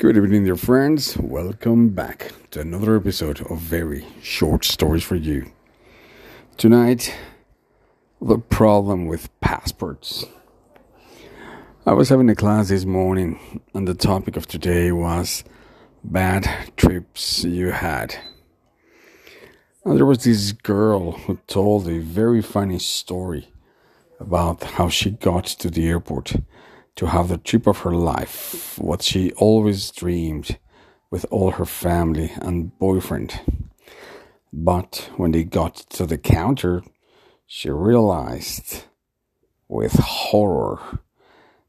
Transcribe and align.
Good 0.00 0.16
evening, 0.16 0.44
dear 0.44 0.56
friends. 0.56 1.18
Welcome 1.18 1.90
back 1.90 2.32
to 2.52 2.60
another 2.60 2.96
episode 2.96 3.42
of 3.50 3.58
Very 3.58 4.06
Short 4.22 4.64
Stories 4.64 5.04
for 5.04 5.14
You. 5.14 5.52
Tonight, 6.56 7.14
the 8.18 8.38
problem 8.38 9.04
with 9.04 9.28
passports. 9.42 10.24
I 11.84 11.92
was 11.92 12.08
having 12.08 12.30
a 12.30 12.34
class 12.34 12.70
this 12.70 12.86
morning, 12.86 13.60
and 13.74 13.86
the 13.86 13.92
topic 13.92 14.38
of 14.38 14.46
today 14.46 14.90
was 14.90 15.44
bad 16.02 16.48
trips 16.78 17.44
you 17.44 17.72
had. 17.72 18.16
And 19.84 19.98
there 19.98 20.06
was 20.06 20.24
this 20.24 20.52
girl 20.52 21.12
who 21.12 21.38
told 21.46 21.86
a 21.86 21.98
very 21.98 22.40
funny 22.40 22.78
story 22.78 23.52
about 24.18 24.62
how 24.62 24.88
she 24.88 25.10
got 25.10 25.44
to 25.44 25.68
the 25.68 25.86
airport 25.90 26.36
to 26.96 27.06
have 27.06 27.28
the 27.28 27.38
trip 27.38 27.66
of 27.66 27.78
her 27.78 27.92
life, 27.92 28.78
what 28.78 29.02
she 29.02 29.32
always 29.32 29.90
dreamed 29.90 30.58
with 31.10 31.26
all 31.30 31.52
her 31.52 31.64
family 31.64 32.32
and 32.40 32.78
boyfriend. 32.78 33.40
But 34.52 35.10
when 35.16 35.32
they 35.32 35.44
got 35.44 35.76
to 35.90 36.06
the 36.06 36.18
counter, 36.18 36.82
she 37.46 37.70
realized 37.70 38.84
with 39.68 39.94
horror 39.94 41.00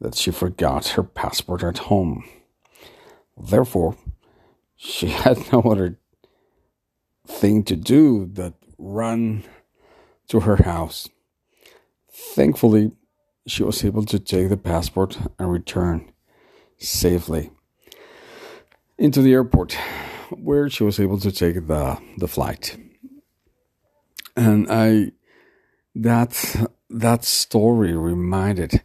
that 0.00 0.14
she 0.14 0.30
forgot 0.30 0.88
her 0.88 1.02
passport 1.02 1.62
at 1.62 1.78
home. 1.78 2.24
Therefore, 3.36 3.96
she 4.76 5.08
had 5.24 5.52
no 5.52 5.60
other 5.62 5.98
thing 7.26 7.62
to 7.64 7.76
do 7.76 8.26
but 8.26 8.54
run 8.78 9.44
to 10.28 10.40
her 10.40 10.56
house. 10.56 11.08
Thankfully, 12.10 12.92
she 13.46 13.62
was 13.62 13.84
able 13.84 14.04
to 14.04 14.18
take 14.18 14.48
the 14.48 14.56
passport 14.56 15.18
and 15.38 15.50
return 15.50 16.12
safely 16.78 17.50
into 18.98 19.20
the 19.22 19.32
airport 19.32 19.76
where 20.30 20.68
she 20.70 20.84
was 20.84 20.98
able 20.98 21.18
to 21.18 21.30
take 21.30 21.66
the 21.66 21.98
the 22.18 22.28
flight. 22.28 22.76
And 24.36 24.66
i 24.70 25.12
that 25.94 26.68
that 26.90 27.24
story 27.24 27.94
reminded 27.96 28.82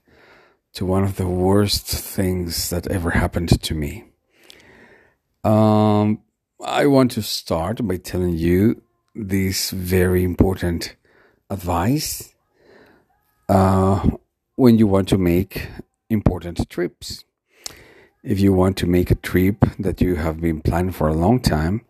to 0.73 0.85
one 0.85 1.03
of 1.03 1.15
the 1.15 1.27
worst 1.27 1.87
things 1.87 2.69
that 2.69 2.87
ever 2.87 3.11
happened 3.11 3.61
to 3.61 3.73
me. 3.73 4.05
Um 5.43 6.21
i 6.63 6.85
want 6.85 7.11
to 7.11 7.21
start 7.21 7.87
by 7.87 7.97
telling 7.97 8.35
you 8.37 8.81
this 9.15 9.71
very 9.71 10.23
important 10.23 10.95
advice. 11.49 12.33
Uh 13.47 14.09
when 14.59 14.77
you 14.77 14.85
want 14.85 15.07
to 15.07 15.17
make 15.17 15.69
important 16.09 16.69
trips. 16.69 17.23
If 18.23 18.41
you 18.41 18.51
want 18.51 18.75
to 18.79 18.85
make 18.85 19.09
a 19.09 19.15
trip 19.15 19.63
that 19.79 20.01
you 20.01 20.15
have 20.15 20.41
been 20.41 20.59
planning 20.59 20.91
for 20.91 21.07
a 21.07 21.13
long 21.13 21.39
time, 21.39 21.85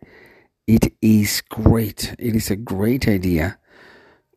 it 0.67 0.93
is 1.01 1.41
great. 1.49 2.15
It 2.19 2.35
is 2.35 2.51
a 2.51 2.55
great 2.55 3.07
idea 3.07 3.57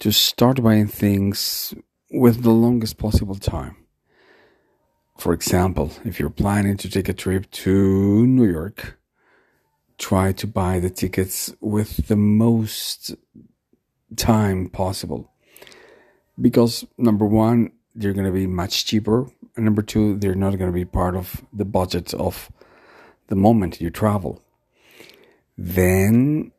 to 0.01 0.13
start 0.13 0.63
buying 0.63 0.87
things 0.87 1.75
with 2.11 2.43
the 2.43 2.53
longest 2.53 2.97
possible 2.97 3.35
time. 3.35 3.77
For 5.19 5.35
example, 5.35 5.93
if 6.03 6.19
you're 6.19 6.31
planning 6.31 6.79
to 6.79 6.89
take 6.89 7.11
a 7.11 7.13
trip 7.13 7.51
to 7.51 8.27
New 8.27 8.51
York, 8.51 8.99
try 9.99 10.33
to 10.33 10.47
buy 10.47 10.81
the 10.81 10.89
tickets 10.89 11.55
with 11.61 12.09
the 12.09 12.17
most 12.17 13.15
time 14.17 14.71
possible. 14.71 15.31
Because 16.41 16.87
number 16.97 17.27
one, 17.27 17.73
they're 17.95 18.13
going 18.13 18.27
to 18.27 18.33
be 18.33 18.47
much 18.47 18.87
cheaper. 18.87 19.31
And 19.57 19.65
number 19.65 19.83
two, 19.83 20.19
they're 20.19 20.35
not 20.35 20.59
going 20.59 20.71
to 20.71 20.75
be 20.75 20.85
part 20.85 21.15
of 21.15 21.43
the 21.53 21.65
budget 21.65 22.15
of 22.15 22.51
the 23.29 23.37
moment 23.37 23.81
you 23.81 23.91
travel. 23.91 24.43
Then 25.59 26.53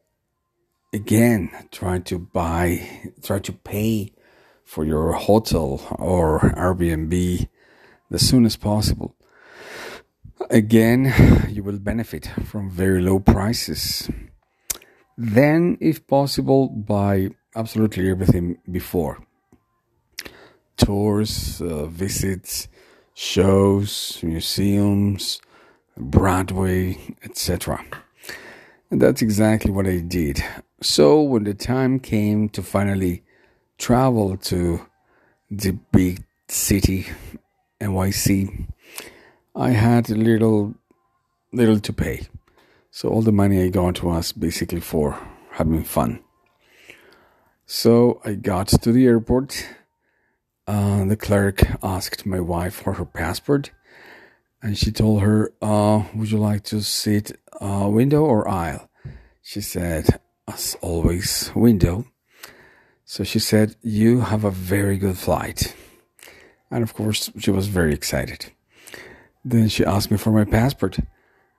again, 0.93 1.51
try 1.71 1.99
to 1.99 2.19
buy, 2.19 3.11
try 3.23 3.39
to 3.39 3.51
pay 3.51 4.13
for 4.63 4.85
your 4.85 5.13
hotel 5.13 5.81
or 5.99 6.39
Airbnb 6.39 7.47
as 8.11 8.27
soon 8.27 8.45
as 8.45 8.55
possible. 8.55 9.15
Again, 10.49 11.13
you 11.49 11.63
will 11.63 11.79
benefit 11.79 12.29
from 12.45 12.69
very 12.69 13.01
low 13.01 13.19
prices. 13.19 14.09
Then, 15.17 15.77
if 15.79 16.05
possible, 16.07 16.69
buy 16.69 17.29
absolutely 17.55 18.09
everything 18.09 18.57
before 18.69 19.25
tours, 20.83 21.61
uh, 21.61 21.85
visits, 21.85 22.67
shows, 23.13 24.19
museums, 24.23 25.41
Broadway, 25.97 26.97
etc. 27.23 27.83
And 28.89 29.01
that's 29.01 29.21
exactly 29.21 29.71
what 29.71 29.87
I 29.87 29.99
did. 29.99 30.43
So 30.81 31.21
when 31.21 31.43
the 31.43 31.53
time 31.53 31.99
came 31.99 32.49
to 32.49 32.61
finally 32.61 33.23
travel 33.77 34.37
to 34.37 34.85
the 35.49 35.71
big 35.91 36.23
city, 36.47 37.07
NYC, 37.79 38.67
I 39.55 39.69
had 39.71 40.09
little 40.09 40.73
little 41.51 41.79
to 41.79 41.93
pay. 41.93 42.27
So 42.89 43.09
all 43.09 43.21
the 43.21 43.31
money 43.31 43.63
I 43.63 43.69
got 43.69 44.03
was 44.03 44.31
basically 44.31 44.79
for 44.79 45.17
having 45.51 45.83
fun. 45.83 46.19
So 47.65 48.21
I 48.25 48.33
got 48.33 48.67
to 48.67 48.91
the 48.91 49.05
airport 49.05 49.65
the 51.13 51.27
clerk 51.27 51.61
asked 51.83 52.25
my 52.25 52.39
wife 52.39 52.73
for 52.73 52.93
her 52.93 53.05
passport, 53.05 53.69
and 54.63 54.75
she 54.75 54.91
told 54.91 55.21
her, 55.21 55.53
uh, 55.61 56.01
"Would 56.15 56.31
you 56.31 56.39
like 56.39 56.63
to 56.71 56.81
sit 56.81 57.25
uh, 57.61 57.87
window 57.87 58.23
or 58.25 58.49
aisle?" 58.49 58.89
She 59.43 59.61
said, 59.61 60.19
"As 60.47 60.75
always, 60.81 61.51
window." 61.53 62.05
So 63.05 63.23
she 63.23 63.37
said, 63.37 63.75
"You 63.83 64.21
have 64.21 64.43
a 64.43 64.57
very 64.73 64.97
good 64.97 65.19
flight," 65.19 65.75
and 66.71 66.81
of 66.81 66.95
course, 66.95 67.29
she 67.37 67.51
was 67.51 67.67
very 67.67 67.93
excited. 67.93 68.41
Then 69.45 69.69
she 69.69 69.85
asked 69.85 70.09
me 70.09 70.17
for 70.17 70.31
my 70.31 70.45
passport, 70.45 70.97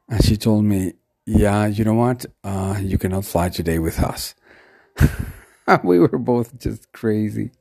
and 0.09 0.25
she 0.25 0.37
told 0.37 0.65
me, 0.65 0.95
"Yeah, 1.27 1.67
you 1.77 1.85
know 1.85 2.01
what? 2.07 2.27
Uh, 2.43 2.75
you 2.91 2.99
cannot 2.99 3.25
fly 3.25 3.51
today 3.51 3.79
with 3.79 3.99
us." 4.01 4.35
we 5.91 6.01
were 6.01 6.19
both 6.33 6.59
just 6.59 6.91
crazy. 6.93 7.53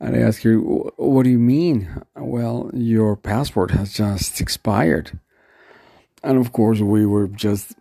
And 0.00 0.14
I 0.14 0.20
asked 0.20 0.42
her, 0.42 0.56
What 0.56 1.24
do 1.24 1.30
you 1.30 1.38
mean? 1.38 2.02
Well, 2.14 2.70
your 2.74 3.16
passport 3.16 3.70
has 3.72 3.92
just 3.92 4.40
expired. 4.40 5.18
And 6.22 6.38
of 6.38 6.52
course, 6.52 6.80
we 6.80 7.06
were 7.06 7.28
just 7.28 7.74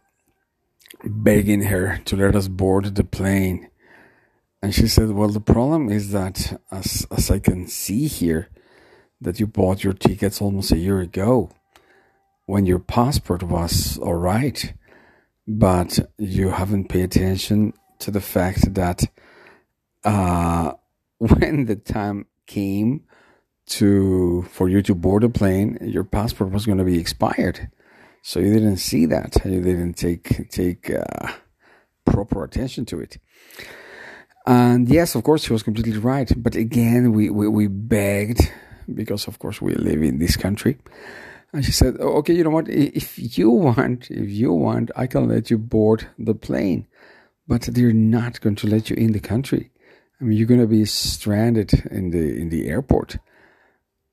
begging 1.04 1.64
her 1.64 2.00
to 2.06 2.16
let 2.16 2.36
us 2.36 2.48
board 2.48 2.96
the 2.96 3.04
plane. 3.04 3.70
And 4.62 4.74
she 4.74 4.88
said, 4.88 5.12
Well, 5.12 5.30
the 5.30 5.42
problem 5.42 5.90
is 5.90 6.12
that, 6.12 6.60
as, 6.72 7.06
as 7.12 7.30
I 7.30 7.40
can 7.40 7.68
see 7.68 8.08
here, 8.08 8.50
that 9.22 9.40
you 9.40 9.48
bought 9.48 9.84
your 9.84 9.94
tickets 9.94 10.42
almost 10.42 10.72
a 10.72 10.78
year 10.78 11.00
ago 11.00 11.50
when 12.46 12.66
your 12.66 12.80
passport 12.80 13.44
was 13.44 13.98
all 13.98 14.16
right, 14.16 14.74
but 15.48 16.00
you 16.18 16.50
haven't 16.50 16.90
paid 16.90 17.06
attention 17.06 17.74
to 18.00 18.12
the 18.12 18.22
fact 18.22 18.74
that 18.74 19.04
uh, 20.04 20.74
when 21.18 21.66
the 21.66 21.76
time 21.76 22.28
came 22.48 23.04
to 23.68 24.44
for 24.52 24.70
you 24.70 24.82
to 24.84 24.94
board 24.94 25.24
a 25.24 25.30
plane, 25.30 25.78
your 25.82 26.04
passport 26.04 26.52
was 26.52 26.66
going 26.66 26.78
to 26.78 26.84
be 26.84 27.00
expired, 27.00 27.70
so 28.22 28.40
you 28.40 28.54
didn't 28.54 28.78
see 28.78 29.06
that. 29.08 29.38
You 29.44 29.62
didn't 29.62 29.94
take 29.94 30.50
take 30.50 30.92
uh, 30.92 31.32
proper 32.06 32.44
attention 32.44 32.86
to 32.86 33.00
it. 33.00 33.18
And 34.46 34.88
yes, 34.88 35.16
of 35.16 35.24
course, 35.24 35.44
she 35.44 35.54
was 35.54 35.64
completely 35.64 35.98
right. 35.98 36.32
But 36.38 36.56
again, 36.56 37.14
we, 37.14 37.30
we, 37.32 37.48
we 37.48 37.68
begged 37.68 38.52
because, 38.94 39.28
of 39.28 39.40
course, 39.40 39.60
we 39.60 39.74
live 39.74 40.04
in 40.04 40.20
this 40.20 40.38
country. 40.38 40.78
And 41.52 41.66
she 41.66 41.72
said, 41.72 41.98
oh, 42.00 42.18
"Okay, 42.18 42.34
you 42.34 42.44
know 42.44 42.50
what? 42.50 42.70
If 42.70 43.38
you 43.38 43.50
want, 43.50 44.12
if 44.12 44.30
you 44.30 44.52
want, 44.54 44.92
I 44.96 45.08
can 45.08 45.28
let 45.28 45.50
you 45.50 45.58
board 45.58 46.08
the 46.20 46.36
plane, 46.36 46.86
but 47.48 47.62
they're 47.62 47.94
not 47.94 48.42
going 48.42 48.56
to 48.58 48.68
let 48.68 48.90
you 48.90 48.96
in 48.98 49.14
the 49.14 49.20
country." 49.20 49.72
I 50.20 50.24
mean, 50.24 50.38
you're 50.38 50.48
going 50.48 50.62
to 50.62 50.68
be 50.68 50.86
stranded 50.86 51.74
in 51.92 52.12
the 52.12 52.40
in 52.40 52.50
the 52.50 52.68
airport, 52.68 53.18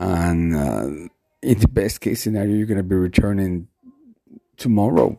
and 0.00 0.56
uh, 0.56 1.08
in 1.42 1.58
the 1.58 1.68
best 1.68 2.00
case 2.00 2.22
scenario, 2.22 2.56
you're 2.56 2.66
going 2.66 2.76
to 2.78 2.82
be 2.82 2.96
returning 2.96 3.68
tomorrow 4.56 5.16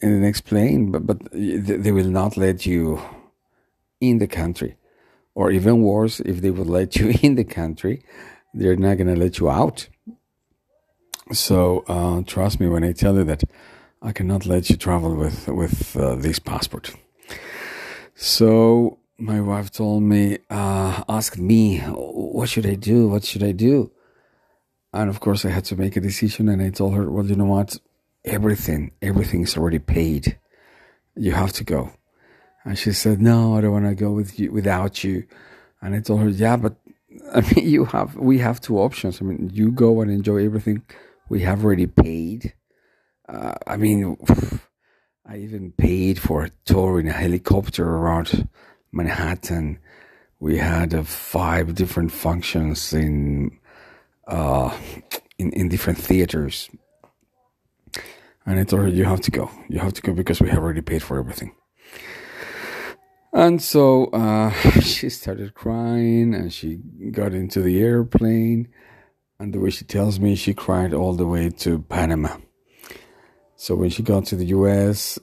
in 0.00 0.12
the 0.12 0.18
next 0.18 0.42
plane. 0.42 0.90
But 0.90 1.06
but 1.06 1.18
they 1.32 1.92
will 1.92 2.10
not 2.10 2.36
let 2.36 2.66
you 2.66 3.00
in 4.00 4.18
the 4.18 4.26
country, 4.26 4.76
or 5.34 5.50
even 5.50 5.82
worse, 5.82 6.20
if 6.20 6.42
they 6.42 6.50
would 6.50 6.68
let 6.68 6.96
you 6.96 7.14
in 7.22 7.36
the 7.36 7.44
country, 7.44 8.04
they're 8.52 8.76
not 8.76 8.98
going 8.98 9.14
to 9.14 9.20
let 9.20 9.38
you 9.38 9.48
out. 9.48 9.88
So 11.32 11.84
uh, 11.88 12.22
trust 12.26 12.60
me 12.60 12.68
when 12.68 12.84
I 12.84 12.92
tell 12.92 13.14
you 13.14 13.24
that 13.24 13.44
I 14.02 14.12
cannot 14.12 14.44
let 14.44 14.68
you 14.68 14.76
travel 14.76 15.14
with 15.14 15.48
with 15.48 15.96
uh, 15.96 16.16
this 16.16 16.38
passport. 16.38 16.94
So 18.14 18.98
my 19.18 19.40
wife 19.40 19.70
told 19.70 20.02
me, 20.02 20.38
uh, 20.50 21.04
asked 21.08 21.38
me, 21.38 21.78
what 21.78 22.48
should 22.48 22.66
I 22.66 22.74
do? 22.74 23.08
What 23.08 23.24
should 23.24 23.42
I 23.42 23.52
do? 23.52 23.92
And 24.92 25.08
of 25.08 25.20
course, 25.20 25.44
I 25.44 25.50
had 25.50 25.64
to 25.66 25.76
make 25.76 25.96
a 25.96 26.00
decision. 26.00 26.48
And 26.48 26.60
I 26.60 26.70
told 26.70 26.94
her, 26.94 27.10
well, 27.10 27.24
you 27.24 27.36
know 27.36 27.46
what? 27.46 27.78
everything, 28.24 28.92
everything 29.00 29.42
is 29.42 29.56
already 29.56 29.78
paid. 29.78 30.38
You 31.14 31.32
have 31.32 31.52
to 31.54 31.64
go. 31.64 31.92
And 32.64 32.78
she 32.78 32.92
said, 32.92 33.20
No, 33.20 33.56
I 33.56 33.60
don't 33.60 33.72
want 33.72 33.86
to 33.86 33.94
go 33.94 34.12
with 34.12 34.38
you 34.38 34.52
without 34.52 35.02
you. 35.04 35.24
And 35.80 35.94
I 35.94 36.00
told 36.00 36.20
her, 36.20 36.28
Yeah, 36.28 36.56
but 36.56 36.76
I 37.34 37.40
mean, 37.40 37.68
you 37.68 37.84
have, 37.86 38.16
we 38.16 38.38
have 38.38 38.60
two 38.60 38.78
options. 38.78 39.20
I 39.20 39.24
mean, 39.24 39.50
you 39.52 39.70
go 39.70 40.00
and 40.00 40.10
enjoy 40.10 40.44
everything 40.44 40.82
we 41.28 41.40
have 41.42 41.64
already 41.64 41.86
paid. 41.86 42.54
Uh, 43.28 43.54
I 43.66 43.76
mean, 43.76 44.16
I 45.26 45.36
even 45.38 45.72
paid 45.72 46.18
for 46.18 46.44
a 46.44 46.50
tour 46.64 46.98
in 47.00 47.08
a 47.08 47.12
helicopter 47.12 47.88
around 47.88 48.48
Manhattan. 48.92 49.78
We 50.40 50.58
had 50.58 50.94
uh, 50.94 51.04
five 51.04 51.74
different 51.74 52.12
functions 52.12 52.92
in, 52.92 53.58
uh, 54.26 54.76
in 55.38 55.52
in 55.52 55.68
different 55.68 55.98
theaters, 55.98 56.70
and 58.46 58.60
I 58.60 58.64
told 58.64 58.82
her, 58.82 58.88
"You 58.88 59.04
have 59.04 59.20
to 59.22 59.30
go. 59.30 59.50
You 59.68 59.80
have 59.80 59.94
to 59.94 60.02
go 60.02 60.12
because 60.12 60.40
we 60.40 60.50
have 60.50 60.58
already 60.62 60.82
paid 60.82 61.02
for 61.02 61.18
everything." 61.18 61.52
And 63.32 63.62
so 63.62 64.06
uh, 64.06 64.50
she 64.80 65.08
started 65.08 65.54
crying 65.54 66.34
and 66.34 66.52
she 66.52 66.76
got 67.12 67.32
into 67.34 67.62
the 67.62 67.80
airplane. 67.82 68.68
And 69.38 69.52
the 69.52 69.60
way 69.60 69.70
she 69.70 69.84
tells 69.84 70.20
me, 70.20 70.36
she 70.36 70.54
cried 70.54 70.94
all 70.94 71.14
the 71.14 71.26
way 71.26 71.50
to 71.50 71.80
Panama. 71.80 72.36
So 73.56 73.74
when 73.76 73.90
she 73.90 74.02
got 74.02 74.26
to 74.26 74.36
the 74.36 74.46
US, 74.46 75.18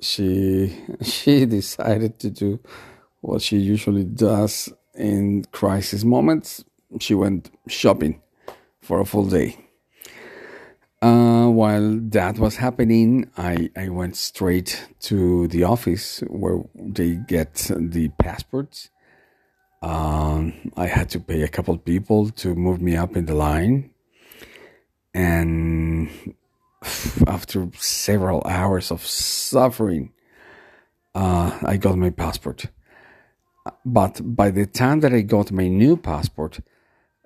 she 0.00 0.76
she 1.02 1.46
decided 1.46 2.18
to 2.20 2.30
do 2.30 2.60
what 3.20 3.42
she 3.42 3.58
usually 3.58 4.04
does 4.04 4.72
in 4.94 5.44
crisis 5.52 6.04
moments. 6.04 6.64
She 7.00 7.14
went 7.14 7.50
shopping 7.68 8.22
for 8.80 9.00
a 9.00 9.04
full 9.04 9.26
day. 9.26 9.56
Uh, 11.00 11.46
while 11.48 11.98
that 12.00 12.38
was 12.38 12.56
happening, 12.56 13.30
I, 13.36 13.70
I 13.76 13.88
went 13.88 14.16
straight 14.16 14.88
to 15.00 15.46
the 15.48 15.62
office 15.62 16.20
where 16.26 16.62
they 16.74 17.20
get 17.28 17.70
the 17.76 18.08
passports. 18.18 18.90
Um, 19.80 20.72
I 20.76 20.86
had 20.86 21.08
to 21.10 21.20
pay 21.20 21.42
a 21.42 21.48
couple 21.48 21.78
people 21.78 22.30
to 22.30 22.54
move 22.56 22.82
me 22.82 22.96
up 22.96 23.16
in 23.16 23.26
the 23.26 23.34
line. 23.34 23.90
And 25.14 26.34
after 27.26 27.68
several 27.76 28.42
hours 28.44 28.90
of 28.90 29.06
suffering, 29.06 30.12
uh, 31.14 31.58
I 31.62 31.76
got 31.76 31.96
my 31.96 32.10
passport. 32.10 32.66
But 33.84 34.20
by 34.24 34.50
the 34.50 34.66
time 34.66 35.00
that 35.00 35.12
I 35.12 35.22
got 35.22 35.52
my 35.52 35.68
new 35.68 35.96
passport, 35.96 36.60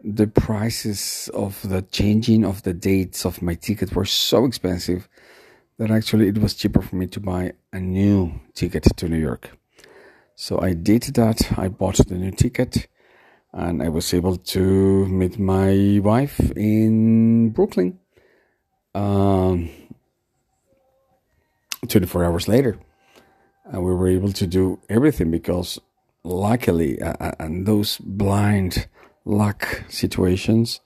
the 0.02 0.26
prices 0.26 1.30
of 1.32 1.68
the 1.68 1.82
changing 1.82 2.44
of 2.44 2.62
the 2.62 2.74
dates 2.74 3.24
of 3.24 3.42
my 3.42 3.54
ticket 3.54 3.94
were 3.94 4.04
so 4.04 4.44
expensive 4.44 5.08
that 5.78 5.90
actually 5.90 6.28
it 6.28 6.38
was 6.38 6.54
cheaper 6.54 6.82
for 6.82 6.96
me 6.96 7.06
to 7.08 7.20
buy 7.20 7.52
a 7.72 7.80
new 7.80 8.40
ticket 8.54 8.84
to 8.96 9.08
New 9.08 9.18
York. 9.18 9.56
So 10.34 10.60
I 10.60 10.74
did 10.74 11.02
that. 11.14 11.58
I 11.58 11.68
bought 11.68 11.96
the 12.06 12.14
new 12.14 12.32
ticket 12.32 12.88
and 13.52 13.82
I 13.82 13.88
was 13.88 14.12
able 14.14 14.36
to 14.36 15.06
meet 15.06 15.38
my 15.38 16.00
wife 16.02 16.40
in 16.56 17.50
Brooklyn. 17.50 17.98
Um, 18.94 19.70
24 21.88 22.24
hours 22.24 22.48
later. 22.48 22.78
And 23.64 23.84
we 23.84 23.94
were 23.94 24.08
able 24.08 24.32
to 24.32 24.46
do 24.46 24.80
everything 24.88 25.30
because 25.30 25.80
luckily, 26.24 27.00
uh, 27.00 27.32
and 27.38 27.66
those 27.66 27.98
blind 27.98 28.88
luck 29.24 29.84
situations, 29.88 30.80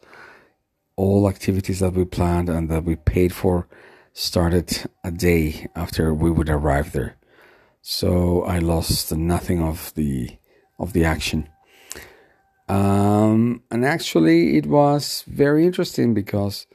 all 0.97 1.29
activities 1.29 1.81
that 1.81 1.93
we 1.95 2.05
planned 2.05 2.49
and 2.49 2.69
that 2.71 2.85
we 2.85 2.97
paid 2.97 3.33
for 3.33 3.69
started 4.13 4.89
a 5.05 5.11
day 5.11 5.67
after 5.77 6.15
we 6.15 6.31
would 6.31 6.49
arrive 6.49 6.93
there. 6.93 7.17
So 7.83 8.43
I 8.45 8.59
lost 8.59 9.15
nothing 9.15 9.63
of 9.63 9.93
the 9.95 10.39
of 10.79 10.93
the 10.93 11.05
action. 11.05 11.49
Um, 12.69 13.63
and 13.71 13.85
actually, 13.85 14.57
it 14.57 14.67
was 14.67 15.23
very 15.27 15.65
interesting 15.65 16.13
because 16.13 16.67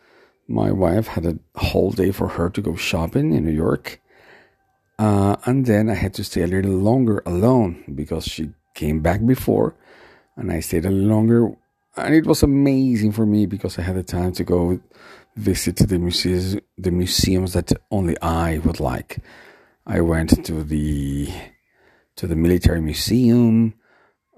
my 0.48 0.72
wife 0.72 1.08
had 1.08 1.26
a 1.26 1.40
whole 1.56 1.92
day 1.92 2.12
for 2.12 2.30
her 2.30 2.50
to 2.50 2.62
go 2.62 2.76
shopping 2.76 3.34
in 3.34 3.46
New 3.46 3.52
York. 3.52 4.01
Uh, 5.02 5.36
and 5.48 5.66
then 5.66 5.90
I 5.90 5.96
had 5.96 6.14
to 6.14 6.24
stay 6.24 6.44
a 6.44 6.48
little 6.48 6.78
longer 6.78 7.24
alone 7.26 7.84
because 7.96 8.24
she 8.24 8.52
came 8.76 9.00
back 9.00 9.26
before 9.26 9.74
and 10.38 10.52
I 10.52 10.60
stayed 10.60 10.86
a 10.86 10.92
little 10.92 11.10
longer. 11.10 11.52
And 11.98 12.14
it 12.14 12.28
was 12.28 12.44
amazing 12.44 13.12
for 13.14 13.26
me 13.26 13.48
because 13.48 13.80
I 13.80 13.82
had 13.82 13.96
the 13.96 14.04
time 14.04 14.32
to 14.34 14.44
go 14.44 14.80
visit 15.36 15.78
the 15.78 15.98
museums, 15.98 16.58
the 16.78 16.92
museums 16.92 17.54
that 17.54 17.74
only 17.90 18.16
I 18.22 18.60
would 18.60 18.80
like. 18.80 19.18
I 19.88 20.02
went 20.02 20.46
to 20.46 20.64
the 20.64 21.34
to 22.18 22.28
the 22.28 22.36
military 22.36 22.80
museum. 22.80 23.74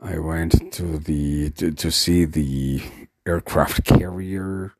I 0.01 0.17
went 0.19 0.71
to 0.75 0.97
the 0.97 1.49
to, 1.57 1.71
to 1.73 1.91
see 1.91 2.23
the 2.23 2.81
aircraft 3.25 3.83
carrier 3.83 4.71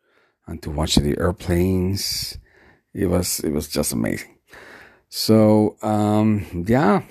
and 0.48 0.62
to 0.62 0.70
watch 0.72 0.96
the 0.96 1.18
airplanes. 1.20 2.38
It 2.94 3.08
was 3.08 3.42
it 3.42 3.52
was 3.52 3.68
just 3.68 3.92
amazing. 3.92 4.33
So 5.16 5.78
um, 5.84 6.66
yeah, 6.68 7.04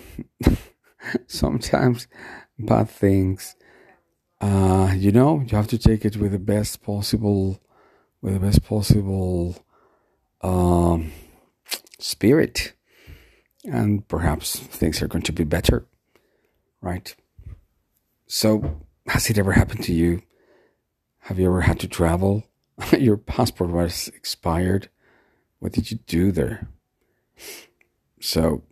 sometimes 1.29 2.09
bad 2.59 2.91
things 2.91 3.55
uh, 4.43 4.93
you 4.97 5.13
know, 5.13 5.41
you 5.47 5.57
have 5.57 5.69
to 5.69 5.79
take 5.79 6.05
it 6.05 6.17
with 6.17 6.33
the 6.33 6.39
best 6.39 6.83
possible, 6.83 7.61
with 8.21 8.35
the 8.35 8.41
best 8.41 8.65
possible 8.65 9.65
um, 10.41 11.13
spirit, 12.01 12.73
and 13.65 14.07
perhaps 14.09 14.59
things 14.59 15.01
are 15.01 15.07
going 15.07 15.23
to 15.23 15.33
be 15.33 15.45
better, 15.45 15.87
right? 16.81 17.15
So, 18.27 18.81
has 19.07 19.31
it 19.31 19.39
ever 19.39 19.53
happened 19.53 19.85
to 19.85 19.95
you? 19.95 20.23
Have 21.21 21.39
you 21.39 21.47
ever 21.47 21.61
had 21.61 21.79
to 21.79 21.87
travel? 21.87 22.43
Your 22.99 23.17
passport 23.17 23.71
was 23.71 24.09
expired. 24.09 24.89
What 25.61 25.71
did 25.71 25.93
you 25.93 25.99
do 26.09 26.33
there? 26.33 26.67
So 28.23 28.63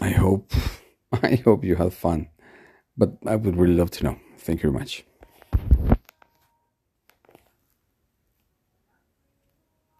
I 0.00 0.10
hope 0.10 0.52
I 1.12 1.36
hope 1.36 1.64
you 1.64 1.76
have 1.76 1.94
fun. 1.94 2.28
But 2.96 3.16
I 3.24 3.36
would 3.36 3.56
really 3.56 3.74
love 3.74 3.90
to 3.92 4.04
know. 4.04 4.16
Thank 4.38 4.62
you 4.62 4.70
very 4.70 4.80
much. 4.80 5.04